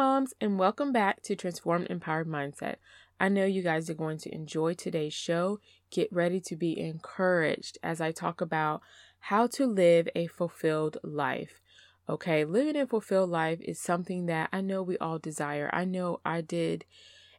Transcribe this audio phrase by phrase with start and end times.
[0.00, 2.76] moms, and welcome back to Transformed Empowered Mindset.
[3.20, 5.60] I know you guys are going to enjoy today's show.
[5.90, 8.80] Get ready to be encouraged as I talk about
[9.18, 11.60] how to live a fulfilled life.
[12.08, 15.68] Okay, living a fulfilled life is something that I know we all desire.
[15.70, 16.86] I know I did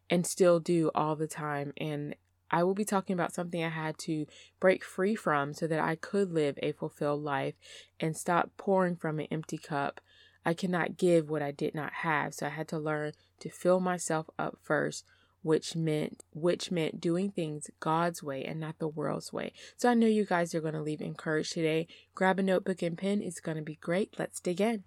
[0.08, 1.74] and still do all the time.
[1.78, 2.16] And
[2.52, 4.28] I will be talking about something I had to
[4.60, 7.56] break free from so that I could live a fulfilled life
[8.00, 10.00] and stop pouring from an empty cup.
[10.44, 13.80] I cannot give what I did not have, so I had to learn to fill
[13.80, 15.06] myself up first
[15.44, 19.54] which meant which meant doing things God's way and not the world's way.
[19.76, 21.88] So I know you guys are going to leave encouraged today.
[22.14, 23.22] Grab a notebook and pen.
[23.22, 24.14] It's going to be great.
[24.20, 24.84] Let's dig in.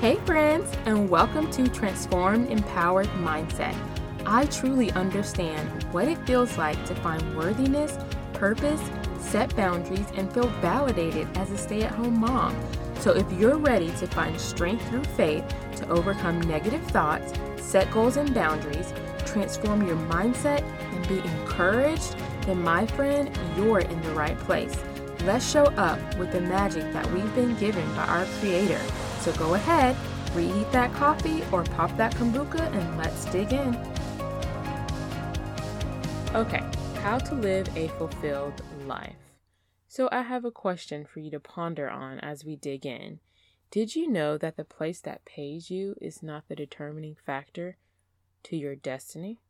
[0.00, 3.76] Hey friends, and welcome to Transformed Empowered Mindset.
[4.24, 7.98] I truly understand what it feels like to find worthiness,
[8.34, 8.80] purpose,
[9.18, 12.54] set boundaries, and feel validated as a stay-at-home mom.
[13.00, 15.44] So if you're ready to find strength through faith
[15.76, 18.92] to overcome negative thoughts, set goals and boundaries,
[19.24, 24.76] transform your mindset, and be encouraged, then my friend, you're in the right place.
[25.24, 28.80] Let's show up with the magic that we've been given by our Creator.
[29.20, 29.96] So go ahead,
[30.34, 33.76] reheat that coffee or pop that kombucha and let's dig in.
[36.34, 36.64] Okay,
[37.02, 39.27] how to live a fulfilled life.
[39.88, 43.20] So I have a question for you to ponder on as we dig in.
[43.70, 47.76] Did you know that the place that pays you is not the determining factor
[48.44, 49.40] to your destiny?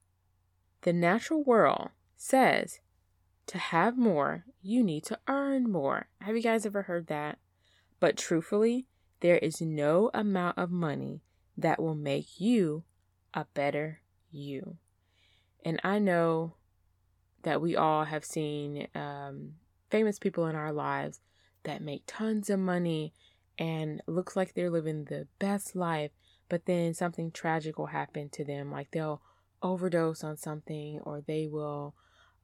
[0.83, 2.81] The natural world says
[3.47, 6.06] to have more, you need to earn more.
[6.20, 7.39] Have you guys ever heard that?
[7.98, 8.86] But truthfully,
[9.20, 11.22] there is no amount of money
[11.56, 12.84] that will make you
[13.34, 14.00] a better
[14.31, 14.77] you.
[15.64, 16.55] And I know
[17.42, 19.55] that we all have seen um,
[19.91, 21.20] famous people in our lives
[21.64, 23.12] that make tons of money
[23.58, 26.12] and looks like they're living the best life,
[26.48, 29.20] but then something tragic will happen to them, like they'll
[29.62, 31.94] overdose on something or they will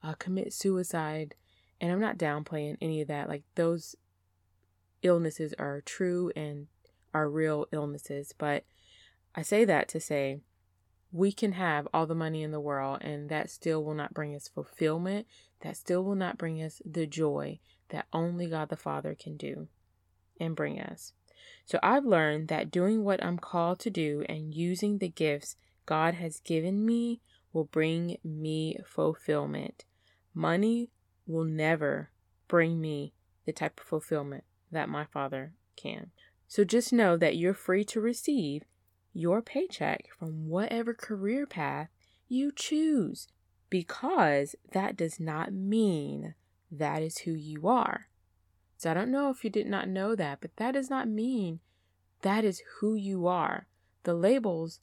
[0.03, 1.35] uh, commit suicide.
[1.81, 3.29] And I'm not downplaying any of that.
[3.29, 3.95] Like those
[5.03, 6.67] illnesses are true and
[7.13, 8.35] are real illnesses.
[8.37, 8.65] But
[9.35, 10.41] I say that to say
[11.15, 14.35] we can have all the money in the world and that still will not bring
[14.35, 15.29] us fulfillment.
[15.61, 17.61] That still will not bring us the joy
[17.91, 19.69] that only God the Father can do
[20.41, 21.13] and bring us.
[21.67, 25.55] So I've learned that doing what I'm called to do and using the gifts
[25.87, 27.21] God has given me
[27.53, 29.85] will bring me fulfillment.
[30.35, 30.91] Money
[31.29, 32.11] will never
[32.49, 33.15] bring me
[33.47, 34.43] the type of fulfillment
[34.73, 36.11] that my Father can.
[36.49, 38.65] So just know that you're free to receive
[39.15, 41.89] your paycheck from whatever career path
[42.29, 43.29] you choose
[43.71, 46.35] because that does not mean
[46.71, 48.09] that is who you are.
[48.77, 51.61] So I don't know if you did not know that, but that does not mean
[52.23, 53.69] that is who you are.
[54.03, 54.81] The labels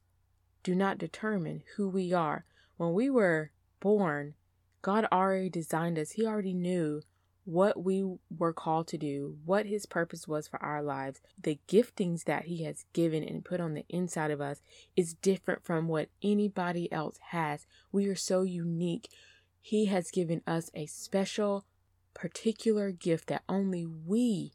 [0.64, 2.46] do not determine who we are.
[2.78, 4.36] When we were born,
[4.81, 6.12] God already designed us.
[6.12, 7.02] He already knew
[7.46, 11.22] what we were called to do, what His purpose was for our lives.
[11.41, 14.62] The giftings that He has given and put on the inside of us
[14.96, 17.66] is different from what anybody else has.
[17.91, 19.09] We are so unique.
[19.62, 21.66] He has given us a special
[22.13, 24.53] particular gift that only we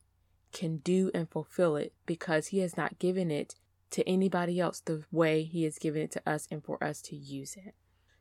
[0.53, 3.55] can do and fulfill it because He has not given it
[3.91, 7.17] to anybody else the way He has given it to us and for us to
[7.17, 7.75] use it.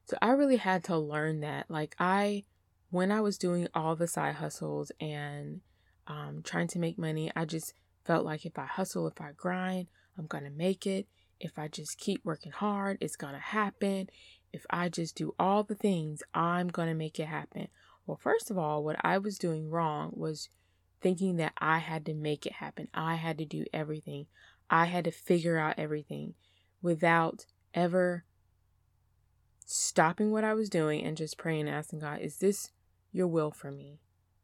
[0.05, 1.65] So I really had to learn that.
[1.69, 2.43] Like, I,
[2.89, 5.61] when I was doing all the side hustles and
[6.07, 7.73] um, trying to make money, I just
[8.05, 9.87] felt like if I hustle, if I grind,
[10.17, 11.07] I'm going to make it.
[11.39, 14.07] If I just keep working hard, it's going to happen.
[14.53, 17.67] If I just do all the things, I'm going to make it happen.
[18.05, 20.49] Well, first of all, what I was doing wrong was
[21.01, 22.87] thinking that I had to make it happen.
[22.93, 24.27] I had to do everything.
[24.69, 26.35] I had to figure out everything
[26.81, 28.23] without ever
[29.65, 32.71] stopping what I was doing and just praying and asking God, is this
[33.15, 33.99] your will for me?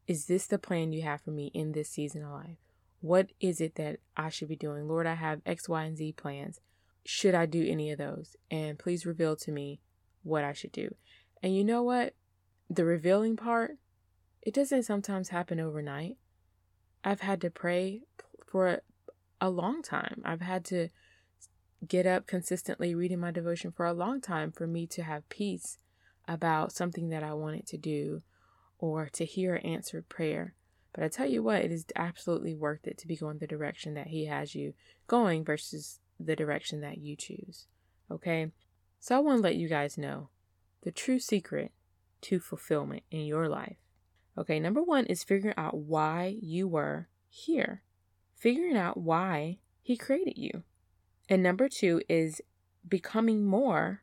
[0.06, 2.58] Is this the plan you have for me in this season of life?
[3.00, 4.88] What is it that I should be doing?
[4.88, 6.60] Lord, I have X, Y, and Z plans.
[7.04, 8.36] Should I do any of those?
[8.50, 9.80] And please reveal to me
[10.22, 10.94] what I should do.
[11.42, 12.14] And you know what?
[12.74, 13.76] the revealing part,
[14.40, 16.16] it doesn't sometimes happen overnight.
[17.04, 18.02] I've had to pray
[18.46, 18.80] for
[19.40, 20.22] a, long time.
[20.24, 20.88] I've had to
[21.86, 25.78] get up consistently reading my devotion for a long time for me to have peace
[26.28, 28.22] about something that I wanted to do
[28.82, 30.54] or to hear an answered prayer.
[30.92, 33.94] But I tell you what, it is absolutely worth it to be going the direction
[33.94, 34.74] that He has you
[35.06, 37.68] going versus the direction that you choose.
[38.10, 38.50] Okay?
[38.98, 40.30] So I want to let you guys know
[40.82, 41.70] the true secret
[42.22, 43.76] to fulfillment in your life.
[44.36, 47.82] Okay, number one is figuring out why you were here,
[48.34, 50.64] figuring out why He created you.
[51.28, 52.40] And number two is
[52.88, 54.02] becoming more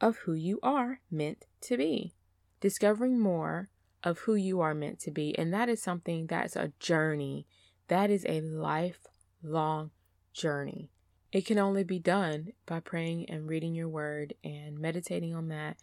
[0.00, 2.14] of who you are meant to be,
[2.60, 3.68] discovering more
[4.04, 5.36] of who you are meant to be.
[5.38, 7.46] And that is something that's a journey,
[7.88, 9.90] that is a lifelong
[10.32, 10.90] journey.
[11.32, 15.76] It can only be done by praying and reading your word and meditating on that.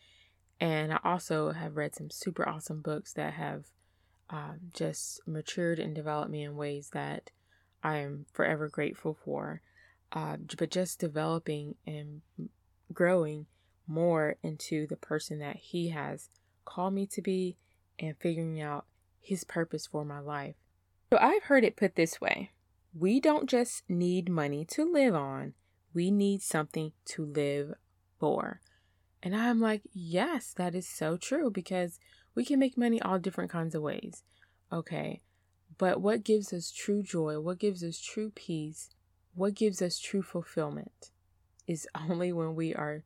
[0.60, 3.66] And I also have read some super awesome books that have
[4.30, 7.30] um, just matured and developed me in ways that
[7.84, 9.62] I am forever grateful for.
[10.12, 12.22] Uh, but just developing and
[12.94, 13.46] growing
[13.86, 16.30] more into the person that He has
[16.64, 17.58] called me to be
[18.00, 18.86] and figuring out
[19.20, 20.56] His purpose for my life.
[21.12, 22.52] So I've heard it put this way
[22.98, 25.54] we don't just need money to live on,
[25.94, 27.74] we need something to live
[28.20, 28.62] for.
[29.22, 32.00] And I'm like, yes, that is so true because
[32.36, 34.24] we can make money all different kinds of ways.
[34.72, 35.22] Okay.
[35.78, 38.92] But what gives us true joy, what gives us true peace,
[39.34, 41.12] what gives us true fulfillment
[41.68, 43.04] is only when we are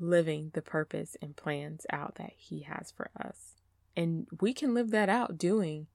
[0.00, 3.57] living the purpose and plans out that He has for us.
[3.98, 5.88] And we can live that out doing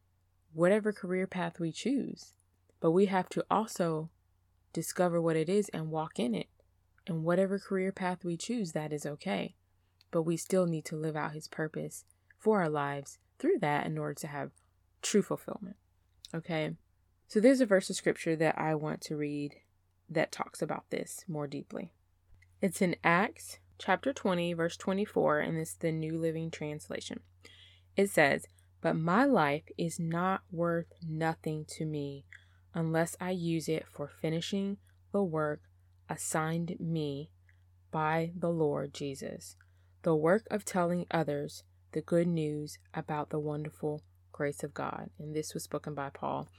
[0.51, 2.33] whatever career path we choose.
[2.81, 4.09] But we have to also
[4.73, 6.49] discover what it is and walk in it.
[7.07, 9.55] And whatever career path we choose, that is okay.
[10.11, 12.03] But we still need to live out His purpose
[12.37, 14.51] for our lives through that in order to have
[15.01, 15.77] true fulfillment.
[16.35, 16.71] Okay?
[17.29, 19.55] So there's a verse of scripture that I want to read
[20.09, 21.93] that talks about this more deeply.
[22.61, 27.21] It's in Acts chapter 20, verse 24, and it's the New Living Translation.
[27.95, 28.45] It says,
[28.81, 32.25] But my life is not worth nothing to me
[32.73, 34.77] unless I use it for finishing
[35.11, 35.61] the work
[36.09, 37.31] assigned me
[37.91, 39.55] by the Lord Jesus,
[40.01, 44.01] the work of telling others the good news about the wonderful
[44.31, 45.11] grace of God.
[45.19, 46.49] And this was spoken by Paul.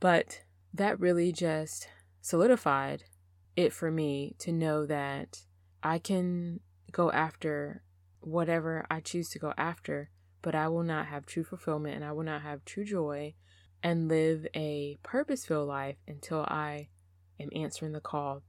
[0.00, 0.42] But
[0.72, 1.88] that really just
[2.20, 3.04] solidified
[3.56, 5.42] it for me to know that
[5.82, 6.60] I can
[6.92, 7.82] go after
[8.20, 10.10] whatever I choose to go after,
[10.42, 13.34] but I will not have true fulfillment and I will not have true joy
[13.82, 16.88] and live a purpose filled life until I
[17.40, 18.42] am answering the call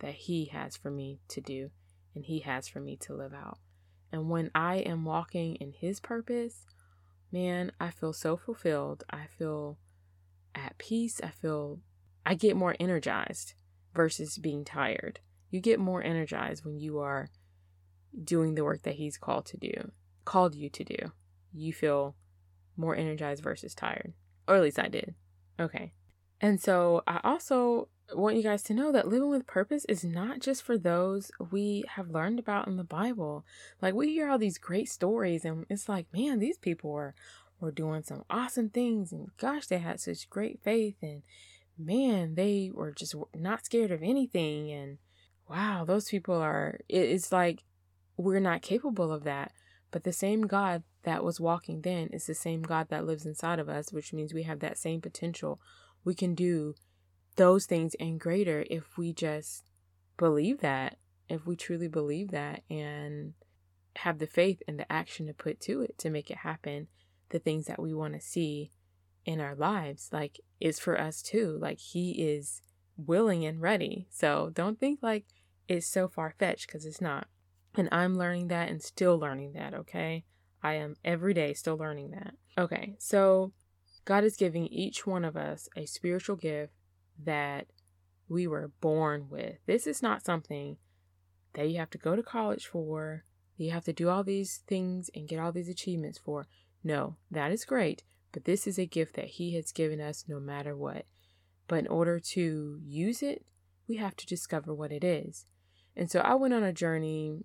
[0.00, 1.70] that He has for me to do
[2.14, 3.58] and He has for me to live out.
[4.12, 6.66] And when I am walking in His purpose,
[7.32, 9.04] man, I feel so fulfilled.
[9.10, 9.78] I feel
[10.54, 11.20] at peace.
[11.22, 11.80] I feel
[12.24, 13.54] I get more energized
[13.94, 15.20] versus being tired.
[15.50, 17.28] You get more energized when you are
[18.22, 19.92] doing the work that He's called to do,
[20.24, 21.12] called you to do.
[21.54, 22.16] You feel
[22.76, 24.12] more energized versus tired.
[24.46, 25.14] Or at least I did.
[25.58, 25.92] Okay.
[26.40, 30.40] And so I also want you guys to know that living with purpose is not
[30.40, 33.44] just for those we have learned about in the Bible.
[33.80, 37.14] Like we hear all these great stories and it's like, man, these people were
[37.60, 41.22] were doing some awesome things and gosh, they had such great faith and
[41.78, 44.98] man, they were just not scared of anything and
[45.48, 47.64] wow, those people are it's like
[48.16, 49.52] we're not capable of that.
[49.94, 53.60] But the same God that was walking then is the same God that lives inside
[53.60, 55.60] of us, which means we have that same potential.
[56.04, 56.74] We can do
[57.36, 59.70] those things and greater if we just
[60.16, 60.96] believe that,
[61.28, 63.34] if we truly believe that and
[63.94, 66.88] have the faith and the action to put to it to make it happen,
[67.28, 68.72] the things that we want to see
[69.24, 71.56] in our lives, like, is for us too.
[71.60, 72.62] Like, He is
[72.96, 74.08] willing and ready.
[74.10, 75.26] So don't think like
[75.68, 77.28] it's so far fetched because it's not.
[77.76, 80.24] And I'm learning that and still learning that, okay?
[80.62, 82.34] I am every day still learning that.
[82.56, 83.52] Okay, so
[84.04, 86.72] God is giving each one of us a spiritual gift
[87.22, 87.66] that
[88.28, 89.56] we were born with.
[89.66, 90.76] This is not something
[91.54, 93.24] that you have to go to college for,
[93.56, 96.46] you have to do all these things and get all these achievements for.
[96.82, 98.02] No, that is great,
[98.32, 101.06] but this is a gift that He has given us no matter what.
[101.68, 103.44] But in order to use it,
[103.88, 105.46] we have to discover what it is.
[105.96, 107.44] And so I went on a journey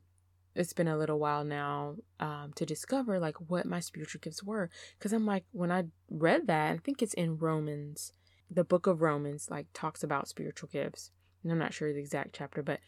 [0.56, 4.70] it's been a little while now um, to discover like what my spiritual gifts were.
[4.98, 8.14] Because i'm like when i read that i think it's in romans.
[8.52, 11.12] The book of romans like talks about spiritual gifts.
[11.44, 12.80] And i'm not sure the exact chapter but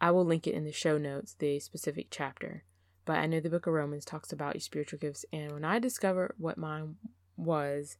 [0.00, 2.64] i will link it in the show notes the specific chapter.
[3.04, 5.24] But i know the book of romans talks about your spiritual gifts.
[5.32, 6.96] And when i discovered what mine
[7.36, 7.96] was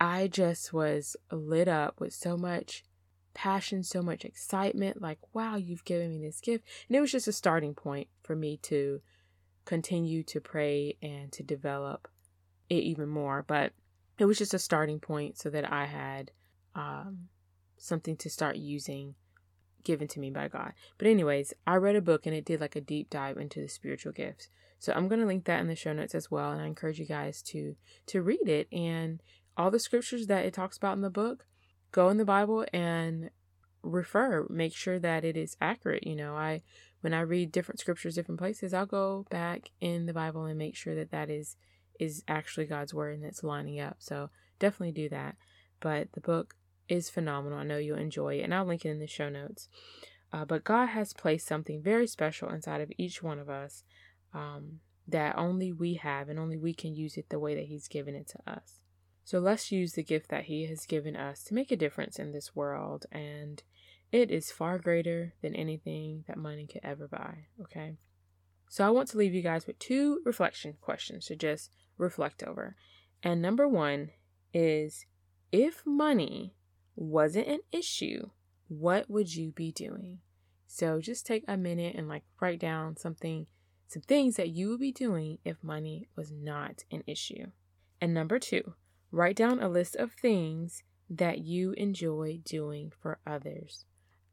[0.00, 2.84] i just was lit up with so much
[3.36, 6.64] passion, so much excitement, like, wow, you've given me this gift.
[6.88, 9.02] And it was just a starting point for me to
[9.66, 12.08] continue to pray and to develop
[12.70, 13.44] it even more.
[13.46, 13.72] But
[14.18, 16.30] it was just a starting point so that I had
[16.74, 17.28] um,
[17.76, 19.14] something to start using
[19.84, 20.72] given to me by God.
[20.96, 23.68] But, anyways, I read a book and it did like a deep dive into the
[23.68, 24.48] spiritual gifts.
[24.78, 26.98] So I'm going to link that in the show notes as well and I encourage
[26.98, 27.76] you guys to
[28.06, 29.22] to read it and
[29.56, 31.46] all the scriptures that it talks about in the book
[31.96, 33.30] go in the Bible and
[33.82, 36.06] refer, make sure that it is accurate.
[36.06, 36.62] You know, I
[37.00, 40.76] when I read different scriptures, different places, I'll go back in the Bible and make
[40.76, 41.56] sure that that is
[41.98, 43.96] is actually God's word and it's lining up.
[43.98, 45.36] So definitely do that.
[45.80, 46.54] But the book
[46.88, 47.58] is phenomenal.
[47.58, 49.68] I know you'll enjoy it, and I'll link it in the show notes.
[50.32, 53.84] Uh, but God has placed something very special inside of each one of us
[54.34, 57.88] um, that only we have, and only we can use it the way that He's
[57.88, 58.80] given it to us.
[59.26, 62.30] So let's use the gift that He has given us to make a difference in
[62.30, 63.06] this world.
[63.10, 63.60] And
[64.12, 67.46] it is far greater than anything that money could ever buy.
[67.60, 67.96] Okay.
[68.68, 72.76] So I want to leave you guys with two reflection questions to just reflect over.
[73.20, 74.10] And number one
[74.54, 75.06] is
[75.50, 76.54] if money
[76.94, 78.30] wasn't an issue,
[78.68, 80.20] what would you be doing?
[80.68, 83.48] So just take a minute and like write down something,
[83.88, 87.46] some things that you would be doing if money was not an issue.
[88.00, 88.74] And number two,
[89.10, 93.84] write down a list of things that you enjoy doing for others.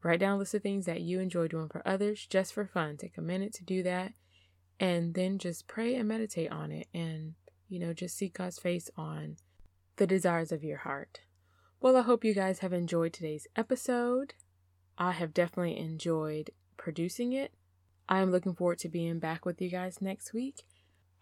[0.02, 2.96] Write down a list of things that you enjoy doing for others just for fun.
[2.96, 4.12] Take a minute to do that
[4.78, 7.34] and then just pray and meditate on it and,
[7.68, 9.36] you know, just seek God's face on
[9.96, 11.20] the desires of your heart.
[11.80, 14.34] Well, I hope you guys have enjoyed today's episode.
[14.98, 17.52] I have definitely enjoyed producing it.
[18.08, 20.64] I am looking forward to being back with you guys next week.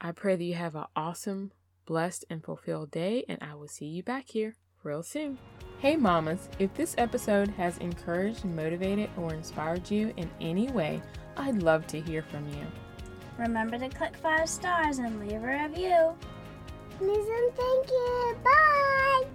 [0.00, 1.52] I pray that you have an awesome,
[1.86, 5.38] blessed, and fulfilled day, and I will see you back here real soon.
[5.78, 11.02] Hey, mamas, if this episode has encouraged, motivated, or inspired you in any way,
[11.36, 12.66] I'd love to hear from you.
[13.38, 16.14] Remember to click five stars and leave a review.
[16.98, 18.36] Please and thank you.
[18.44, 19.31] Bye.